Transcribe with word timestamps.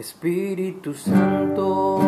Espíritu 0.00 0.94
Santo, 0.94 1.98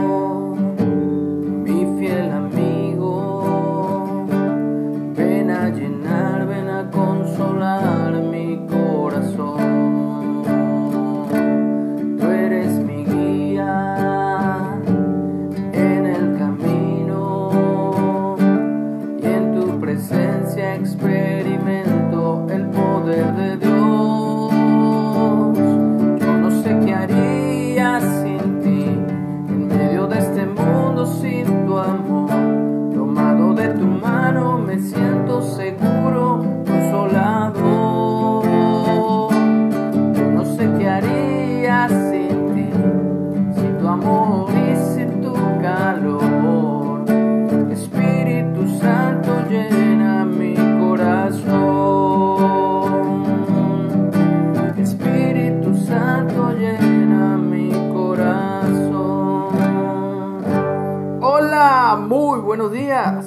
muy 62.21 62.41
buenos 62.41 62.71
días. 62.71 63.27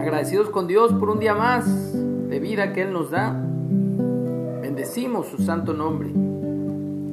Agradecidos 0.00 0.48
con 0.48 0.66
Dios 0.66 0.94
por 0.94 1.10
un 1.10 1.18
día 1.18 1.34
más 1.34 1.66
de 1.92 2.40
vida 2.40 2.72
que 2.72 2.80
Él 2.80 2.94
nos 2.94 3.10
da. 3.10 3.38
Bendecimos 4.62 5.26
su 5.26 5.42
santo 5.42 5.74
nombre. 5.74 6.10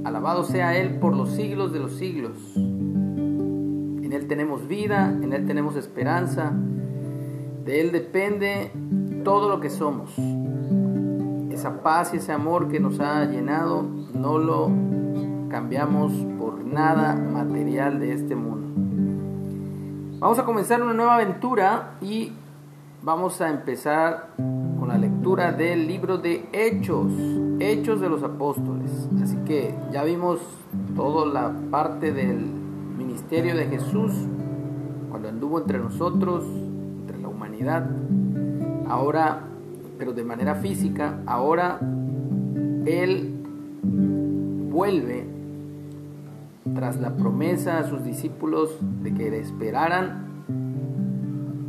Alabado 0.06 0.46
sea 0.46 0.78
Él 0.78 1.00
por 1.00 1.14
los 1.14 1.32
siglos 1.32 1.74
de 1.74 1.80
los 1.80 1.98
siglos. 1.98 2.38
En 2.56 4.14
Él 4.14 4.28
tenemos 4.28 4.70
vida, 4.70 5.10
en 5.22 5.34
Él 5.34 5.46
tenemos 5.46 5.76
esperanza. 5.76 6.54
De 7.66 7.82
Él 7.82 7.92
depende 7.92 8.72
todo 9.26 9.50
lo 9.50 9.60
que 9.60 9.70
somos. 9.70 10.18
Esa 11.52 11.84
paz 11.84 12.14
y 12.14 12.18
ese 12.18 12.32
amor 12.32 12.70
que 12.70 12.80
nos 12.80 13.02
ha 13.02 13.26
llenado 13.26 13.84
no 14.14 14.38
lo 14.38 14.72
cambiamos 15.50 16.14
por 16.40 16.64
nada 16.64 17.16
material 17.16 18.00
de 18.00 18.14
este 18.14 18.34
mundo. 18.34 18.67
Vamos 20.20 20.40
a 20.40 20.46
comenzar 20.46 20.82
una 20.82 20.94
nueva 20.94 21.14
aventura 21.14 21.92
y 22.02 22.32
vamos 23.04 23.40
a 23.40 23.52
empezar 23.52 24.30
con 24.36 24.88
la 24.88 24.98
lectura 24.98 25.52
del 25.52 25.88
libro 25.88 26.18
de 26.18 26.50
Hechos, 26.52 27.12
Hechos 27.60 28.02
de 28.02 28.10
los 28.10 28.24
Apóstoles. 28.24 29.08
Así 29.22 29.38
que 29.46 29.78
ya 29.92 30.04
vimos 30.04 30.40
toda 30.96 31.28
la 31.28 31.54
parte 31.70 32.12
del 32.12 32.40
ministerio 32.40 33.56
de 33.56 33.68
Jesús 33.68 34.12
cuando 35.12 35.30
anduvo 35.30 35.60
entre 35.60 35.78
nosotros, 35.78 36.46
entre 37.02 37.20
la 37.20 37.28
humanidad. 37.28 37.88
Ahora, 38.90 39.44
pero 40.00 40.14
de 40.14 40.24
manera 40.24 40.56
física, 40.56 41.20
ahora 41.28 41.78
Él 42.88 43.44
vuelve 44.72 45.37
tras 46.76 47.00
la 47.00 47.16
promesa 47.16 47.80
a 47.80 47.84
sus 47.84 48.04
discípulos 48.04 48.78
de 49.02 49.14
que 49.14 49.30
le 49.30 49.40
esperaran 49.40 50.28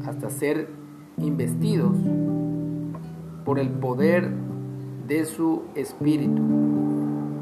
hasta 0.06 0.30
ser 0.30 0.68
investidos 1.18 1.96
por 3.44 3.58
el 3.58 3.70
poder 3.70 4.30
de 5.06 5.24
su 5.24 5.62
espíritu. 5.74 6.42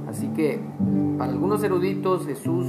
Así 0.08 0.28
que 0.28 0.60
para 1.18 1.32
algunos 1.32 1.62
eruditos 1.62 2.26
Jesús 2.26 2.66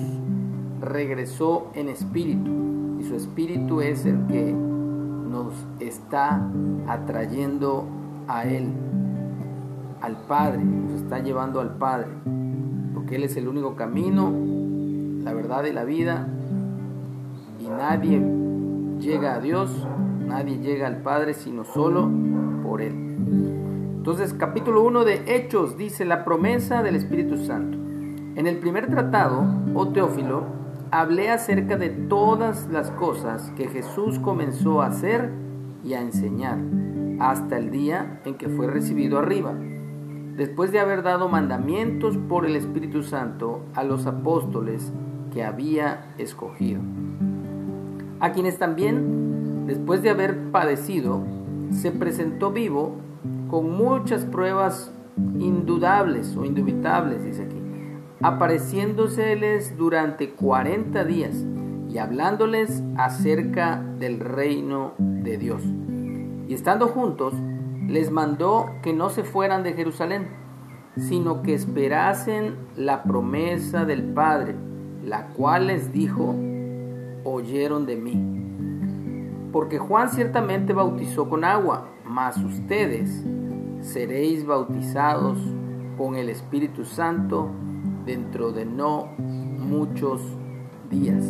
regresó 0.82 1.68
en 1.74 1.90
espíritu 1.90 2.52
y 3.00 3.04
su 3.04 3.16
espíritu 3.16 3.82
es 3.82 4.06
el 4.06 4.26
que 4.28 4.54
nos 4.54 5.54
está 5.80 6.50
atrayendo 6.88 7.86
a 8.28 8.46
Él, 8.46 8.72
al 10.02 10.18
Padre, 10.28 10.64
nos 10.64 11.02
está 11.02 11.20
llevando 11.20 11.60
al 11.60 11.78
Padre, 11.78 12.08
porque 12.94 13.16
Él 13.16 13.24
es 13.24 13.38
el 13.38 13.48
único 13.48 13.76
camino, 13.76 14.34
la 15.24 15.34
verdad 15.34 15.66
y 15.66 15.74
la 15.74 15.84
vida, 15.84 16.28
y 17.60 17.68
nadie 17.68 18.22
llega 19.00 19.36
a 19.36 19.40
Dios, 19.40 19.88
nadie 20.26 20.60
llega 20.60 20.88
al 20.88 20.98
Padre 20.98 21.34
sino 21.34 21.64
solo 21.64 22.10
por 22.64 22.82
Él. 22.82 22.94
Entonces, 23.98 24.34
capítulo 24.34 24.84
1 24.84 25.04
de 25.04 25.36
Hechos 25.36 25.78
dice 25.78 26.06
la 26.06 26.24
promesa 26.24 26.82
del 26.82 26.96
Espíritu 26.96 27.38
Santo. 27.38 27.78
En 28.36 28.48
el 28.48 28.58
primer 28.58 28.88
tratado, 28.88 29.44
oh 29.74 29.90
Teófilo, 29.90 30.44
hablé 30.92 31.30
acerca 31.30 31.78
de 31.78 31.90
todas 31.90 32.68
las 32.72 32.92
cosas 32.92 33.52
que 33.58 33.68
Jesús 33.68 34.20
comenzó 34.20 34.82
a 34.82 34.88
hacer 34.88 35.32
y 35.84 35.94
a 35.94 36.02
enseñar 36.02 36.58
hasta 37.20 37.58
el 37.58 37.72
día 37.72 38.22
en 38.26 38.36
que 38.36 38.48
fue 38.48 38.68
recibido 38.68 39.18
arriba, 39.18 39.54
después 40.36 40.72
de 40.72 40.80
haber 40.80 41.04
dado 41.04 41.30
mandamientos 41.30 42.18
por 42.30 42.46
el 42.46 42.56
Espíritu 42.56 43.04
Santo 43.04 43.64
a 43.74 43.84
los 43.84 44.06
apóstoles 44.06 44.94
que 45.38 45.44
había 45.44 46.16
escogido, 46.18 46.82
a 48.20 48.32
quienes 48.32 48.58
también, 48.58 49.68
después 49.68 50.02
de 50.02 50.10
haber 50.10 50.50
padecido, 50.50 51.22
se 51.70 51.92
presentó 51.92 52.52
vivo 52.52 52.96
con 53.48 53.70
muchas 53.70 54.26
pruebas 54.26 54.92
indudables 55.38 56.36
o 56.36 56.44
indubitables, 56.44 57.24
dice 57.24 57.44
aquí, 57.44 57.62
apareciéndoseles 58.20 59.78
durante 59.78 60.32
40 60.32 61.04
días 61.04 61.46
y 61.88 62.00
hablándoles 62.00 62.82
acerca 62.98 63.80
del 64.00 64.20
reino 64.20 64.94
de 64.98 65.38
Dios. 65.38 65.62
Y 66.48 66.56
estando 66.56 66.88
juntos, 66.88 67.36
les 67.88 68.10
mandó 68.10 68.72
que 68.82 68.92
no 68.92 69.12
se 69.12 69.24
fueran 69.24 69.62
de 69.62 69.74
Jerusalén, 69.74 70.30
sino 70.96 71.44
que 71.44 71.54
esperasen 71.54 72.56
la 72.76 73.04
promesa 73.04 73.86
del 73.86 74.02
Padre, 74.02 74.56
la 75.08 75.28
cual 75.28 75.68
les 75.68 75.94
dijo, 75.94 76.36
oyeron 77.24 77.86
de 77.86 77.96
mí. 77.96 79.50
Porque 79.54 79.80
Juan 79.80 80.10
ciertamente 80.10 80.74
bautizó 80.74 81.30
con 81.30 81.46
agua, 81.46 81.88
mas 82.04 82.38
ustedes 82.38 83.24
seréis 83.80 84.46
bautizados 84.46 85.40
con 85.98 86.16
el 86.16 86.30
Espíritu 86.30 86.84
Santo 86.84 87.50
dentro 88.06 88.52
de 88.52 88.66
no 88.66 89.06
muchos 89.18 90.22
días. 90.90 91.24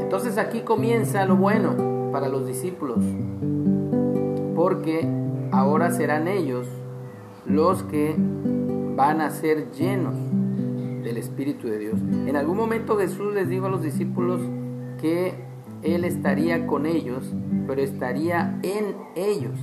Entonces 0.00 0.36
aquí 0.36 0.60
comienza 0.60 1.24
lo 1.24 1.36
bueno 1.36 2.10
para 2.12 2.28
los 2.28 2.46
discípulos, 2.46 3.02
porque 4.54 5.08
ahora 5.50 5.90
serán 5.90 6.28
ellos 6.28 6.68
los 7.46 7.82
que 7.84 8.14
van 8.96 9.22
a 9.22 9.30
ser 9.30 9.70
llenos 9.72 10.14
del 11.04 11.18
Espíritu 11.18 11.68
de 11.68 11.78
Dios. 11.78 12.00
En 12.26 12.34
algún 12.36 12.56
momento 12.56 12.96
Jesús 12.96 13.34
les 13.34 13.48
dijo 13.48 13.66
a 13.66 13.68
los 13.68 13.82
discípulos 13.82 14.40
que 15.00 15.34
Él 15.82 16.04
estaría 16.04 16.66
con 16.66 16.86
ellos, 16.86 17.32
pero 17.66 17.80
estaría 17.82 18.58
en 18.62 18.96
ellos. 19.14 19.58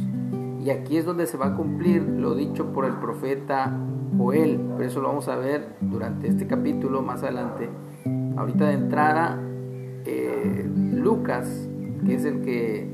Y 0.63 0.69
aquí 0.69 0.97
es 0.97 1.06
donde 1.06 1.25
se 1.25 1.38
va 1.38 1.47
a 1.47 1.56
cumplir 1.56 2.03
lo 2.03 2.35
dicho 2.35 2.72
por 2.72 2.85
el 2.85 2.94
profeta 2.94 3.75
Joel. 4.18 4.59
Por 4.59 4.84
eso 4.84 5.02
lo 5.02 5.07
vamos 5.07 5.28
a 5.28 5.35
ver 5.35 5.76
durante 5.82 6.28
este 6.28 6.46
capítulo 6.46 7.02
más 7.02 7.23
adelante. 7.23 7.70
Ahorita 8.37 8.67
de 8.67 8.73
entrada, 8.73 9.41
eh, 10.05 10.70
Lucas, 10.94 11.67
que 12.05 12.14
es 12.14 12.26
el 12.26 12.41
que 12.41 12.87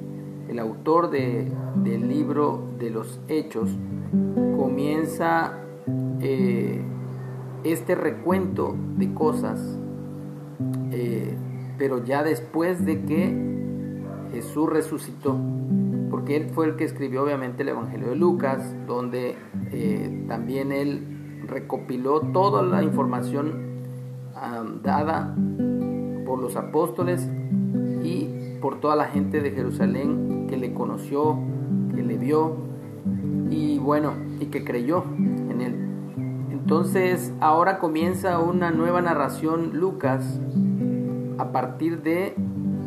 el 0.47 0.59
autor 0.59 1.09
de, 1.09 1.51
del 1.83 2.07
libro 2.07 2.63
de 2.79 2.89
los 2.89 3.19
Hechos, 3.27 3.69
comienza 4.57 5.57
eh, 6.21 6.81
este 7.71 7.95
recuento 7.95 8.75
de 8.97 9.13
cosas, 9.13 9.59
eh, 10.91 11.35
pero 11.77 12.03
ya 12.03 12.23
después 12.23 12.85
de 12.85 13.03
que 13.03 13.47
Jesús 14.31 14.69
resucitó, 14.69 15.37
porque 16.09 16.35
él 16.35 16.49
fue 16.49 16.67
el 16.67 16.75
que 16.75 16.83
escribió 16.83 17.23
obviamente 17.23 17.63
el 17.63 17.69
Evangelio 17.69 18.09
de 18.09 18.15
Lucas, 18.15 18.75
donde 18.87 19.35
eh, 19.71 20.25
también 20.27 20.71
él 20.71 21.43
recopiló 21.47 22.21
toda 22.21 22.61
la 22.61 22.83
información 22.83 23.67
dada 24.83 25.35
por 26.25 26.39
los 26.39 26.55
apóstoles 26.55 27.27
y 28.03 28.29
por 28.61 28.79
toda 28.79 28.95
la 28.95 29.05
gente 29.05 29.41
de 29.41 29.51
Jerusalén 29.51 30.45
que 30.47 30.57
le 30.57 30.73
conoció, 30.73 31.37
que 31.95 32.03
le 32.03 32.17
vio 32.17 32.55
y 33.49 33.79
bueno, 33.79 34.13
y 34.39 34.47
que 34.47 34.63
creyó. 34.63 35.03
Entonces 36.67 37.33
ahora 37.39 37.79
comienza 37.79 38.39
una 38.39 38.71
nueva 38.71 39.01
narración 39.01 39.79
Lucas 39.79 40.37
a 41.37 41.53
partir 41.53 42.01
de 42.01 42.35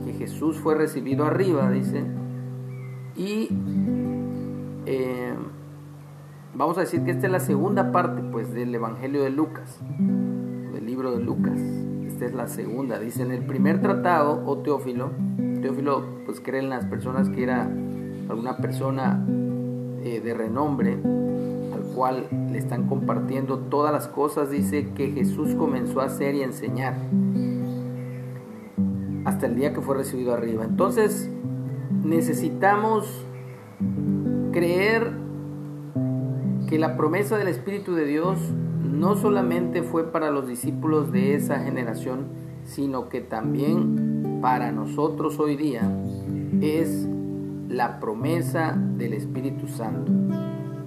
que 0.04 0.12
Jesús 0.12 0.58
fue 0.58 0.74
recibido 0.74 1.24
arriba, 1.24 1.70
dice, 1.70 2.04
y 3.16 3.48
eh, 4.84 5.32
vamos 6.52 6.76
a 6.76 6.82
decir 6.82 7.04
que 7.04 7.12
esta 7.12 7.24
es 7.24 7.32
la 7.32 7.40
segunda 7.40 7.90
parte 7.90 8.20
pues 8.30 8.52
del 8.52 8.74
Evangelio 8.74 9.22
de 9.22 9.30
Lucas, 9.30 9.80
del 9.98 10.84
libro 10.84 11.12
de 11.12 11.24
Lucas. 11.24 11.58
Esta 12.06 12.26
es 12.26 12.34
la 12.34 12.48
segunda. 12.48 12.98
Dice 12.98 13.22
en 13.22 13.30
el 13.30 13.46
primer 13.46 13.80
tratado, 13.80 14.42
o 14.44 14.50
oh 14.50 14.58
Teófilo, 14.58 15.10
Teófilo 15.62 16.04
pues 16.26 16.42
cree 16.42 16.60
en 16.60 16.68
las 16.68 16.84
personas 16.84 17.30
que 17.30 17.44
era 17.44 17.62
alguna 17.62 18.58
persona 18.58 19.24
eh, 20.02 20.20
de 20.22 20.34
renombre 20.34 20.98
le 22.08 22.58
están 22.58 22.87
compartiendo 22.87 23.58
todas 23.58 23.93
las 23.93 24.08
cosas, 24.08 24.50
dice 24.50 24.91
que 24.94 25.11
Jesús 25.12 25.55
comenzó 25.55 26.00
a 26.00 26.05
hacer 26.05 26.35
y 26.35 26.43
enseñar 26.43 26.97
hasta 29.25 29.47
el 29.47 29.56
día 29.56 29.73
que 29.73 29.81
fue 29.81 29.97
recibido 29.97 30.32
arriba. 30.32 30.64
Entonces 30.64 31.31
necesitamos 32.05 33.26
creer 34.52 35.12
que 36.69 36.79
la 36.79 36.97
promesa 36.97 37.37
del 37.37 37.49
Espíritu 37.49 37.94
de 37.94 38.05
Dios 38.05 38.38
no 38.82 39.17
solamente 39.17 39.82
fue 39.82 40.11
para 40.12 40.31
los 40.31 40.47
discípulos 40.47 41.12
de 41.12 41.35
esa 41.35 41.61
generación, 41.61 42.29
sino 42.64 43.08
que 43.08 43.20
también 43.20 44.38
para 44.41 44.73
nosotros 44.73 45.38
hoy 45.38 45.56
día 45.56 45.82
es 46.61 47.08
la 47.69 48.00
promesa 48.00 48.76
del 48.97 49.14
Espíritu 49.14 49.69
Santo. 49.69 50.12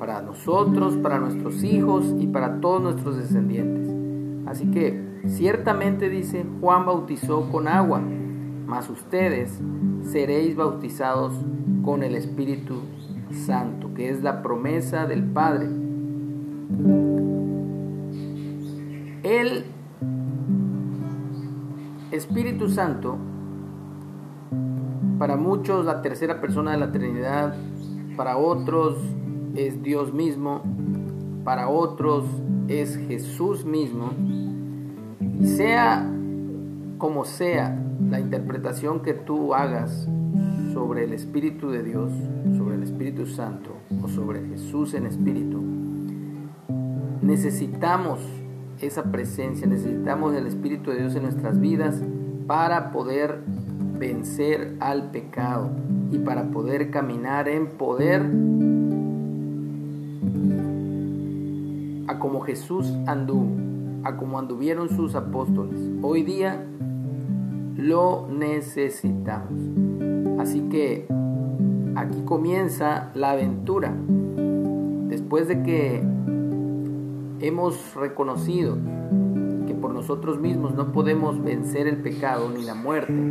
Para 0.03 0.21
nosotros, 0.21 0.97
para 0.97 1.17
nuestros 1.17 1.63
hijos 1.63 2.13
y 2.19 2.27
para 2.27 2.59
todos 2.59 2.81
nuestros 2.81 3.15
descendientes. 3.15 3.87
Así 4.45 4.69
que 4.69 5.01
ciertamente 5.27 6.09
dice, 6.09 6.45
Juan 6.59 6.85
bautizó 6.85 7.49
con 7.49 7.69
agua, 7.69 8.01
mas 8.67 8.89
ustedes 8.89 9.57
seréis 10.01 10.57
bautizados 10.57 11.33
con 11.85 12.03
el 12.03 12.15
Espíritu 12.15 12.81
Santo, 13.31 13.93
que 13.93 14.09
es 14.09 14.21
la 14.21 14.43
promesa 14.43 15.05
del 15.05 15.23
Padre. 15.23 15.69
El 19.23 19.63
Espíritu 22.11 22.67
Santo, 22.67 23.15
para 25.17 25.37
muchos 25.37 25.85
la 25.85 26.01
tercera 26.01 26.41
persona 26.41 26.71
de 26.71 26.77
la 26.77 26.91
Trinidad, 26.91 27.55
para 28.17 28.35
otros 28.35 28.97
es 29.55 29.81
Dios 29.83 30.13
mismo, 30.13 30.61
para 31.43 31.69
otros 31.69 32.25
es 32.67 32.97
Jesús 32.97 33.65
mismo, 33.65 34.11
y 35.39 35.45
sea 35.45 36.09
como 36.97 37.25
sea 37.25 37.77
la 38.09 38.19
interpretación 38.19 39.01
que 39.01 39.13
tú 39.13 39.53
hagas 39.53 40.07
sobre 40.73 41.03
el 41.03 41.13
Espíritu 41.13 41.69
de 41.69 41.83
Dios, 41.83 42.11
sobre 42.57 42.75
el 42.75 42.83
Espíritu 42.83 43.25
Santo 43.25 43.71
o 44.01 44.07
sobre 44.07 44.45
Jesús 44.47 44.93
en 44.93 45.05
Espíritu, 45.05 45.61
necesitamos 47.21 48.19
esa 48.79 49.03
presencia, 49.11 49.67
necesitamos 49.67 50.35
el 50.35 50.47
Espíritu 50.47 50.91
de 50.91 50.99
Dios 50.99 51.15
en 51.15 51.23
nuestras 51.23 51.59
vidas 51.59 52.01
para 52.47 52.91
poder 52.91 53.41
vencer 53.97 54.75
al 54.79 55.11
pecado 55.11 55.71
y 56.11 56.17
para 56.19 56.51
poder 56.51 56.89
caminar 56.91 57.47
en 57.47 57.67
poder 57.77 58.29
como 62.23 62.39
Jesús 62.39 62.89
anduvo, 63.05 63.51
a 64.05 64.15
como 64.15 64.39
anduvieron 64.39 64.87
sus 64.87 65.13
apóstoles. 65.13 65.77
Hoy 66.01 66.23
día 66.23 66.65
lo 67.75 68.29
necesitamos. 68.31 69.59
Así 70.39 70.61
que 70.69 71.05
aquí 71.97 72.21
comienza 72.21 73.11
la 73.13 73.31
aventura. 73.31 73.93
Después 75.09 75.49
de 75.49 75.63
que 75.63 76.01
hemos 77.41 77.93
reconocido 77.93 78.77
que 79.67 79.73
por 79.73 79.93
nosotros 79.93 80.39
mismos 80.39 80.75
no 80.75 80.93
podemos 80.93 81.43
vencer 81.43 81.87
el 81.87 81.97
pecado 81.97 82.49
ni 82.57 82.63
la 82.63 82.73
muerte, 82.73 83.21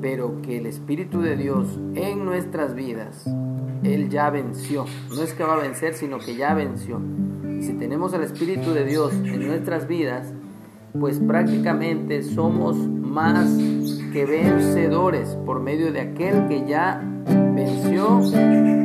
pero 0.00 0.40
que 0.40 0.56
el 0.56 0.64
Espíritu 0.64 1.20
de 1.20 1.36
Dios 1.36 1.78
en 1.96 2.24
nuestras 2.24 2.74
vidas, 2.74 3.26
Él 3.82 4.08
ya 4.08 4.30
venció. 4.30 4.86
No 5.14 5.20
es 5.20 5.34
que 5.34 5.44
va 5.44 5.56
a 5.56 5.60
vencer, 5.60 5.92
sino 5.92 6.16
que 6.18 6.34
ya 6.34 6.54
venció. 6.54 6.98
Si 7.64 7.72
tenemos 7.72 8.12
al 8.12 8.22
Espíritu 8.22 8.74
de 8.74 8.84
Dios 8.84 9.14
en 9.14 9.46
nuestras 9.46 9.88
vidas, 9.88 10.34
pues 11.00 11.18
prácticamente 11.18 12.22
somos 12.22 12.76
más 12.76 13.48
que 14.12 14.26
vencedores 14.26 15.30
por 15.46 15.60
medio 15.60 15.90
de 15.90 16.02
aquel 16.02 16.46
que 16.46 16.66
ya 16.66 17.00
venció 17.54 18.20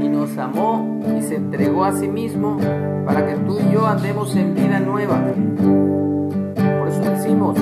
y 0.02 0.08
nos 0.08 0.38
amó 0.38 1.02
y 1.18 1.22
se 1.22 1.36
entregó 1.36 1.84
a 1.84 1.92
sí 1.92 2.08
mismo 2.08 2.58
para 3.06 3.28
que 3.28 3.36
tú 3.46 3.60
y 3.60 3.74
yo 3.74 3.86
andemos 3.86 4.34
en 4.38 4.56
vida 4.56 4.80
nueva. 4.80 5.26
Por 6.80 6.88
eso 6.88 7.02
decimos, 7.02 7.60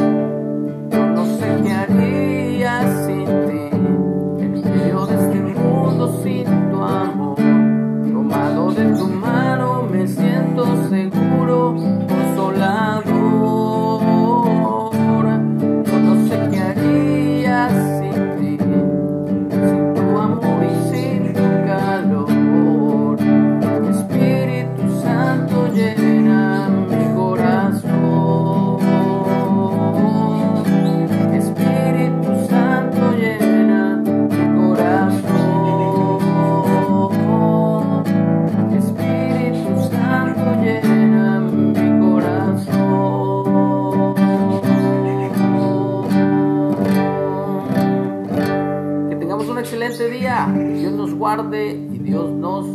Dios 50.88 51.00
nos 51.00 51.14
guarde 51.16 51.72
y 51.72 51.98
Dios 51.98 52.32
nos 52.32 52.66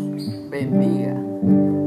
bendiga. 0.51 1.82